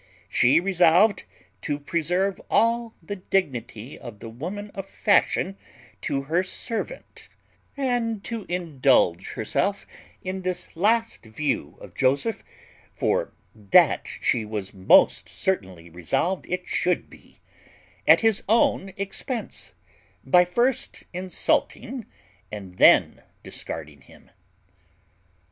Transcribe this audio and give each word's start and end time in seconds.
She 0.29 0.59
resolved 0.59 1.25
to 1.61 1.77
preserve 1.79 2.41
all 2.49 2.95
the 3.03 3.17
dignity 3.17 3.99
of 3.99 4.17
the 4.19 4.29
woman 4.31 4.71
of 4.71 4.89
fashion 4.89 5.55
to 6.01 6.23
her 6.23 6.41
servant, 6.41 7.29
and 7.77 8.23
to 8.23 8.47
indulge 8.49 9.33
herself 9.33 9.85
in 10.23 10.41
this 10.41 10.75
last 10.75 11.25
view 11.27 11.77
of 11.79 11.93
Joseph 11.93 12.43
(for 12.95 13.31
that 13.53 14.09
she 14.23 14.43
was 14.43 14.73
most 14.73 15.29
certainly 15.29 15.87
resolved 15.87 16.47
it 16.49 16.67
should 16.67 17.07
be) 17.07 17.39
at 18.07 18.21
his 18.21 18.41
own 18.49 18.93
expense, 18.97 19.73
by 20.23 20.45
first 20.45 21.03
insulting 21.13 22.07
and 22.51 22.79
then 22.79 23.21
discarding 23.43 24.01
him. 24.01 24.31